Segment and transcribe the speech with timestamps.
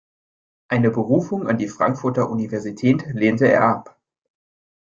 [0.67, 4.01] Eine Berufung an die Frankfurter Universität lehnte er ab.